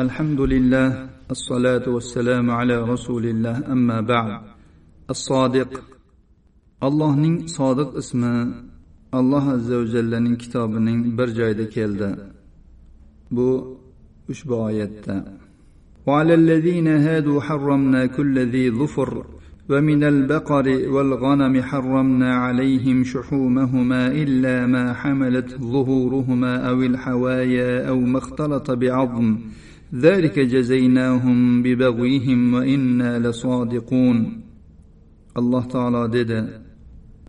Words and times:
الحمد 0.00 0.40
لله 0.40 1.08
الصلاة 1.30 1.88
والسلام 1.88 2.50
على 2.50 2.76
رسول 2.82 3.26
الله 3.26 3.72
أما 3.72 4.00
بعد. 4.00 4.40
الصادق 5.10 5.82
الله 6.82 7.16
نين 7.16 7.46
صادق 7.46 7.96
اسمه 7.96 8.54
الله 9.14 9.50
عز 9.50 9.72
وجل 9.72 10.36
كتاب 10.36 10.70
نين 10.70 11.16
برجايد 11.16 11.62
كيلدا 11.62 12.32
بو 13.30 13.76
ushbu 14.30 14.54
oyatda. 14.68 15.16
وعلى 16.06 16.34
الذين 16.34 16.88
هادوا 16.88 17.40
حرمنا 17.40 18.06
كل 18.06 18.38
ذي 18.38 18.70
ظفر 18.70 19.26
ومن 19.70 20.04
البقر 20.04 20.88
والغنم 20.88 21.62
حرمنا 21.62 22.34
عليهم 22.34 23.04
شحومهما 23.04 24.06
إلا 24.06 24.66
ما 24.66 24.92
حملت 24.92 25.60
ظهورهما 25.60 26.68
أو 26.68 26.82
الحوايا 26.82 27.88
أو 27.88 28.00
ما 28.00 28.18
اختلط 28.18 28.70
بعظم 28.70 29.38
ذلك 29.93 30.39
جزيناهم 30.39 31.63
ببغيهم 31.63 32.53
وإنا 32.53 33.19
لصادقون 33.19 34.17
الله 35.37 35.63
تعالى 35.63 36.11
dedi 36.13 36.39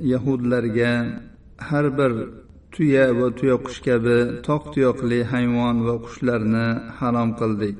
yahudlarga 0.00 1.20
har 1.58 1.98
bir 1.98 2.12
tuya 2.72 3.06
va 3.18 3.28
tuyaqush 3.38 3.78
kabi 3.86 4.16
toq 4.46 4.62
tuyoqli 4.74 5.18
hayvon 5.32 5.76
va 5.86 5.94
qushlarni 6.04 6.66
harom 6.98 7.30
qildik 7.40 7.76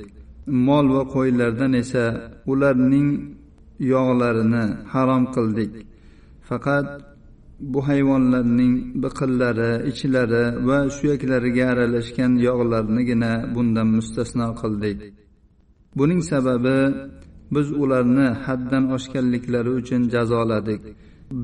mol 0.67 0.87
va 0.95 1.03
qo'ylardan 1.15 1.73
esa 1.83 2.05
ularning 2.53 3.09
yog'larini 3.93 4.65
harom 4.93 5.25
qildik 5.35 5.73
faqat 6.49 6.87
bu 7.60 7.80
hayvonlarning 7.88 8.74
biqinlari 9.04 9.72
ichlari 9.92 10.46
va 10.68 10.80
suyaklariga 10.98 11.66
aralashgan 11.74 12.34
yog'larnigina 12.48 13.32
bundan 13.56 13.88
mustasno 13.98 14.48
qildik. 14.62 14.98
Buning 15.98 16.22
sababi 16.32 16.80
biz 17.56 17.68
ularni 17.84 18.28
haddan 18.46 18.84
oshganliklari 18.96 19.72
uchun 19.80 20.02
jazoladik. 20.14 20.82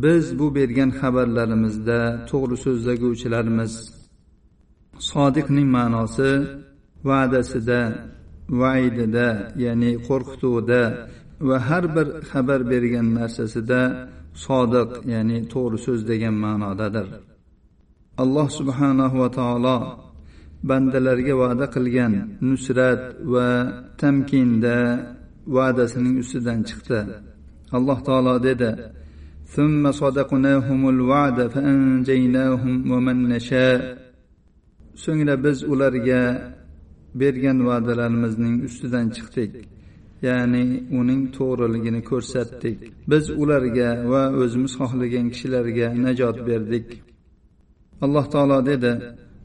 Biz 0.03 0.25
bu 0.39 0.47
bergan 0.57 0.91
xabarlarimizda 0.99 1.99
to'g'ri 2.29 2.57
so'zlaguvchilarmiz 2.65 3.73
sodiqning 5.11 5.67
ma'nosi 5.77 6.31
va'dasida 7.09 7.81
vaidida 8.61 9.27
ya'ni 9.65 9.91
qo'rqituvida 10.07 10.81
va 11.47 11.57
har 11.67 11.85
bir 11.95 12.07
xabar 12.29 12.61
bergan 12.71 13.07
narsasida 13.19 13.81
sodiq 14.44 14.90
ya'ni 15.12 15.38
to'g'ri 15.52 15.78
so'z 15.86 16.00
degan 16.10 16.34
ma'nodadir 16.44 17.06
alloh 18.22 18.48
subhanahu 18.58 19.16
va 19.22 19.28
taolo 19.38 19.78
bandalarga 20.68 21.34
va'da 21.42 21.66
qilgan 21.74 22.12
nusrat 22.48 23.02
va 23.32 23.48
tamkinda 24.00 24.76
va'dasining 25.56 26.16
ustidan 26.22 26.58
chiqdi 26.68 27.00
alloh 27.76 27.98
taolo 28.08 28.34
dedi 28.48 28.72
ثم 29.56 29.82
صدقناهم 30.02 30.80
الوعد 30.94 31.38
فأنجيناهم 31.54 32.74
ومن 32.92 33.18
نشاء 33.32 33.80
so'ngra 35.04 35.34
biz 35.44 35.58
ularga 35.72 36.22
bergan 37.20 37.58
va'dalarimizning 37.68 38.54
ustidan 38.68 39.06
chiqdik 39.16 39.52
ya'ni 40.26 40.64
uning 40.98 41.22
to'g'riligini 41.36 42.00
ko'rsatdik 42.10 42.78
biz 43.10 43.24
ularga 43.42 43.90
va 44.12 44.22
o'zimiz 44.42 44.72
xohlagan 44.80 45.26
kishilarga 45.32 45.86
najot 46.04 46.36
berdik 46.48 46.88
alloh 48.04 48.24
taolo 48.34 48.58
dedi 48.70 48.92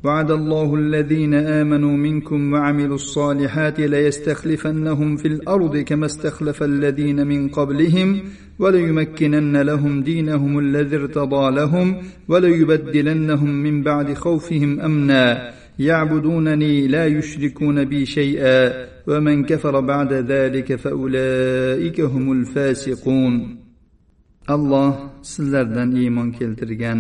وعد 0.04 0.32
الله 0.32 0.76
الذين 0.76 1.34
آمنوا 1.34 1.98
منكم 1.98 2.54
وعملوا 2.54 2.96
الصالحات 2.96 3.80
ليستخلفنهم 3.80 5.10
في 5.18 5.28
الأرض 5.28 5.78
كما 5.78 6.06
استخلف 6.06 6.64
الذين 6.64 7.28
من 7.28 7.50
قبلهم 7.50 8.10
وليمكنن 8.60 9.58
لهم 9.62 10.04
دينهم 10.04 10.60
الذي 10.60 10.96
ارتضى 10.96 11.56
لهم 11.56 11.98
وليبدلنهم 12.28 13.50
من 13.50 13.84
بعد 13.84 14.14
خوفهم 14.14 14.80
أمنا 14.80 15.52
يعبدونني 15.80 16.88
لا 16.88 17.06
يشركون 17.06 17.86
بي 17.86 18.06
شيئا 18.06 18.88
ومن 19.08 19.44
كفر 19.44 19.80
بعد 19.80 20.14
ذلك 20.14 20.76
فأولئك 20.76 22.02
هم 22.02 22.32
الفاسقون 22.32 23.34
الله 24.50 25.10
سلردن 25.22 25.96
إيمان 25.96 26.32
كيلترغن 26.32 27.00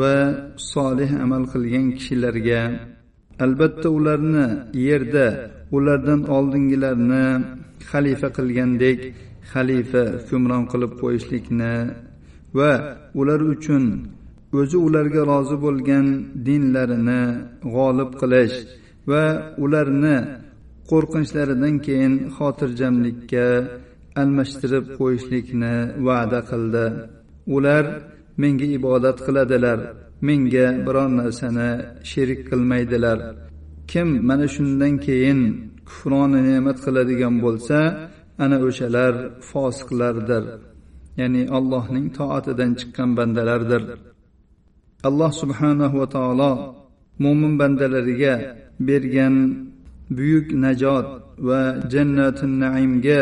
va 0.00 0.14
solih 0.56 1.10
amal 1.24 1.44
qilgan 1.52 1.86
kishilarga 1.96 2.62
albatta 3.44 3.88
ularni 3.98 4.46
yerda 4.88 5.26
ulardan 5.76 6.20
oldingilarni 6.36 7.26
xalifa 7.90 8.28
qilgandek 8.36 8.98
xalifa 9.52 10.02
hukmron 10.26 10.64
qilib 10.72 10.92
qo'yishlikni 11.00 11.74
va 12.58 12.72
ular 13.20 13.40
uchun 13.54 13.84
o'zi 14.57 14.77
ularga 14.87 15.21
rozi 15.31 15.57
bo'lgan 15.65 16.05
dinlarini 16.45 17.23
g'olib 17.73 18.11
qilish 18.21 18.55
va 19.09 19.25
ularni 19.63 20.17
qo'rqinchlaridan 20.91 21.75
keyin 21.85 22.13
xotirjamlikka 22.37 23.47
almashtirib 24.21 24.85
qo'yishlikni 24.99 25.75
va'da 26.07 26.39
qildi. 26.51 26.85
Ular 27.55 27.83
menga 28.41 28.67
ibodat 28.77 29.17
qiladilar 29.25 29.79
menga 30.27 30.67
biron 30.85 31.11
narsani 31.21 31.69
sherik 32.11 32.41
qilmaydilar. 32.49 33.17
Kim 33.91 34.09
mana 34.29 34.47
shundan 34.55 34.93
keyin 35.07 35.39
kufroni 35.87 36.39
ne'mat 36.49 36.77
qiladigan 36.85 37.35
bo'lsa 37.45 37.77
ana 38.43 38.57
o'shalar 38.67 39.13
fosiqlardir 39.49 40.43
ya'ni 41.19 41.41
allohning 41.57 42.07
toatidan 42.17 42.71
chiqqan 42.79 43.09
bandalardir. 43.17 43.83
alloh 45.08 45.30
subhanahu 45.42 45.94
va 46.00 46.06
taolo 46.16 46.52
mo'min 47.24 47.52
bandalariga 47.60 48.34
bergan 48.86 49.34
buyuk 50.16 50.48
najot 50.64 51.06
va 51.48 51.60
jannatin 51.92 52.52
naimga 52.64 53.20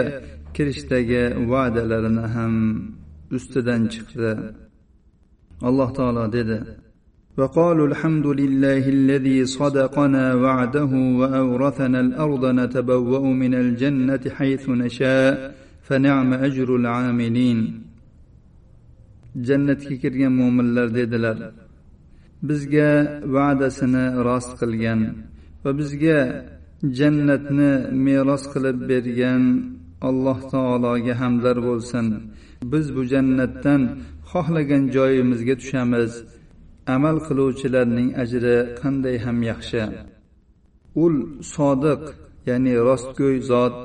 kirishdagi 0.55 1.25
va'dalarini 1.51 2.27
ham 2.35 2.55
ustidan 3.37 3.83
chiqdi 3.93 4.33
alloh 5.69 5.89
taolo 5.99 6.25
dedi 6.37 6.59
وقالوا 7.41 7.87
الحمد 7.87 8.27
لله 8.27 8.85
الذي 8.99 9.39
صدقنا 9.59 10.25
وعده 10.35 10.93
وأورثنا 11.21 12.01
الأرض 12.07 12.45
نتبوأ 12.61 13.25
من 13.43 13.53
الجنة 13.55 14.25
حيث 14.37 14.65
نشاء 14.69 15.55
فنعم 15.87 16.31
أجر 16.47 16.69
العاملين 16.77 17.59
jannatga 19.49 19.95
kirgan 20.03 20.33
mo'minlar 20.41 20.89
dedilar 20.99 21.39
bizga 22.50 22.92
va'dasini 23.36 24.06
rost 24.28 24.52
qilgan 24.60 25.02
va 25.64 25.72
bizga 25.80 26.20
jannatni 27.00 27.72
meros 28.06 28.44
qilib 28.54 28.78
bergan 28.90 29.44
alloh 30.10 30.40
taologa 30.54 31.14
hamdlar 31.22 31.58
bo'lsin. 31.68 32.06
Biz 32.72 32.86
bu 32.96 33.02
jannatdan 33.14 33.82
xohlagan 34.32 34.84
joyimizga 34.96 35.56
tushamiz. 35.62 36.12
Amal 36.96 37.18
qiluvchilarning 37.28 38.10
ajri 38.24 38.58
qanday 38.80 39.16
ham 39.26 39.38
yaxshi. 39.52 39.82
Ul 41.04 41.16
sodiq 41.56 42.04
ya'ni 42.50 42.74
rostgo'y 42.88 43.38
zot 43.52 43.76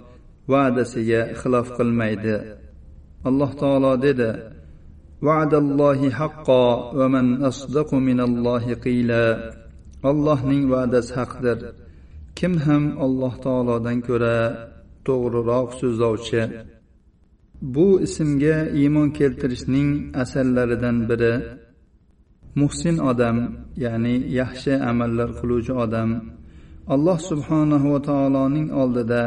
va'dasiga 0.52 1.20
xilof 1.40 1.68
qilmaydi. 1.78 2.36
Alloh 3.28 3.50
taolo 3.62 3.92
dedi 4.06 4.30
وعد 5.21 5.53
الله 5.53 5.99
حقا 6.09 6.67
ومن 6.99 7.25
أصدق 7.43 7.89
من 7.93 8.19
الله 8.19 8.73
قيلا 8.73 9.25
allohning 10.03 10.63
va'dasi 10.73 11.11
haqdir 11.19 11.57
kim 12.37 12.53
ham 12.65 12.83
alloh 13.05 13.33
taolodan 13.45 13.97
ko'ra 14.07 14.37
to'g'riroq 15.07 15.69
so'zlovchi 15.79 16.41
bu 17.75 17.87
ismga 18.07 18.57
iymon 18.81 19.09
keltirishning 19.19 19.89
asallaridan 20.23 20.97
biri 21.09 21.33
muhsin 22.59 22.95
odam 23.11 23.37
ya'ni 23.83 24.15
yaxshi 24.39 24.73
amallar 24.91 25.29
qiluvchi 25.39 25.73
odam 25.83 26.09
alloh 26.93 27.17
subhanahu 27.29 27.87
va 27.93 27.99
taoloning 28.09 28.67
oldida 28.81 29.23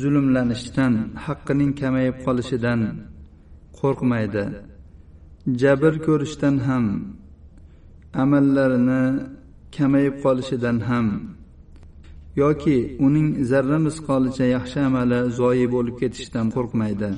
zulmlanishdan 0.00 0.94
haqqining 1.24 1.72
kamayib 1.80 2.16
qolishidan 2.26 2.80
qo'rqmaydi 3.78 4.44
Jabr 5.47 5.93
ko'rishdan 6.05 6.55
ham 6.67 6.85
amallarini 8.13 9.03
kamayib 9.75 10.15
qolishidan 10.23 10.77
ham 10.89 11.07
yoki 12.41 12.77
uning 13.05 13.27
zarra 13.49 13.77
misqolicha 13.87 14.45
yaxshi 14.55 14.79
amali 14.87 15.19
zoyi 15.39 15.67
bo'lib 15.75 15.95
ketishidan 16.01 16.47
qo'rqmaydi. 16.55 17.09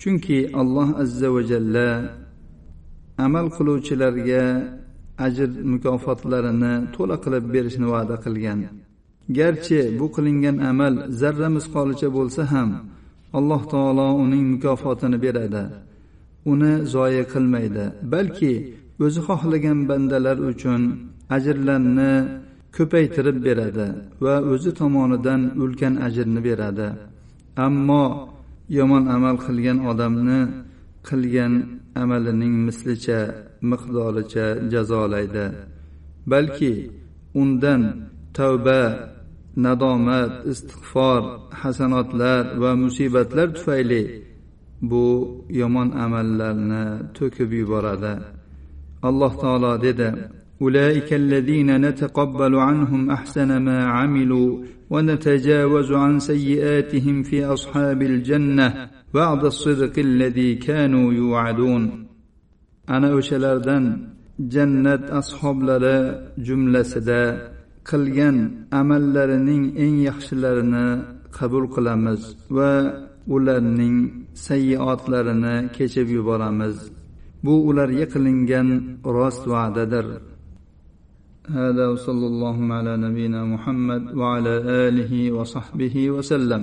Chunki 0.00 0.38
alloh 0.60 0.88
azza 1.02 1.28
va 1.34 1.42
jalla 1.50 1.88
amal 3.26 3.46
qiluvchilarga 3.56 4.44
ajr 5.26 5.50
mukofotlarini 5.72 6.74
to'la 6.94 7.16
qilib 7.24 7.44
berishni 7.54 7.86
va'da 7.94 8.16
qilgan. 8.24 8.60
Garchi 9.38 9.80
bu 9.98 10.06
qilingan 10.16 10.56
amal 10.70 10.94
zarra 11.20 11.48
misqolicha 11.56 12.08
bo'lsa 12.16 12.42
ham 12.52 12.70
alloh 13.38 13.62
taolo 13.72 14.08
uning 14.24 14.44
mukofotini 14.54 15.18
beradi. 15.24 15.64
Uni 16.52 16.72
zoya 16.94 17.24
qilmaydi 17.32 17.84
balki 18.12 18.52
o'zi 19.04 19.20
xohlagan 19.28 19.78
bandalar 19.90 20.38
uchun 20.50 20.82
ajrlarni 21.36 22.12
ko'paytirib 22.76 23.38
beradi 23.46 23.86
va 24.24 24.34
o'zi 24.52 24.70
tomonidan 24.80 25.40
ulkan 25.62 25.94
ajrni 26.06 26.40
beradi. 26.48 26.88
Ammo 27.66 28.04
yomon 28.78 29.04
amal 29.16 29.36
qilgan 29.46 29.78
odamni 29.90 30.40
qilgan 31.08 31.52
amalining 32.02 32.54
mislicha 32.66 33.20
miqdoricha 33.70 34.46
jazolaydi 34.72 35.46
balki 36.32 36.74
undan 37.42 37.82
tavba 38.36 38.82
nadomat 39.64 40.32
istig'for 40.52 41.22
hasanotlar 41.62 42.42
va 42.62 42.70
musibatlar 42.82 43.48
tufayli 43.56 44.02
bu 44.89 45.05
yomon 45.59 45.89
amallarni 46.05 46.83
to'kib 47.17 47.49
yuboradi 47.61 48.13
alloh 49.09 49.33
taolo 49.43 49.71
dedi 49.87 50.09
أولئك 50.65 51.09
الذين 51.13 51.69
نتقبل 51.85 52.53
عنهم 52.55 53.01
أحسن 53.17 53.49
ما 53.67 53.79
عملوا 53.85 54.49
ونتجاوز 54.89 55.91
عن 55.91 56.19
سيئاتهم 56.19 57.23
في 57.23 57.45
أصحاب 57.45 58.01
الجنة 58.01 58.67
بعد 59.13 59.41
الصدق 59.45 59.95
الذي 59.99 60.55
كانوا 60.55 61.13
يوعدون 61.13 61.83
أنا 62.89 63.19
أشلردن 63.19 63.85
جنة 64.39 65.03
أصحاب 65.21 65.57
لرا 65.63 65.97
جملة 66.37 66.83
سدا 66.83 67.25
qilgan 67.89 68.37
amallarining 68.79 69.65
eng 69.83 69.95
yaxshilarini 70.09 70.87
qabul 71.37 71.65
qilamiz 71.75 72.21
va 72.57 72.73
ularning 73.35 73.97
sayyiotlarini 74.47 75.55
kechib 75.75 76.07
yuboramiz 76.17 76.75
bu 77.45 77.53
ularga 77.69 78.05
qilingan 78.13 78.67
rost 79.17 79.43
va'dadir 79.53 80.07
هذا 81.59 81.85
وصلى 81.93 82.25
الله 82.31 82.57
على 82.77 82.93
نبينا 83.05 83.41
محمد 83.53 84.03
وعلى 84.19 84.53
اله 84.87 85.13
وصحبه 85.37 85.95
وسلم 86.15 86.57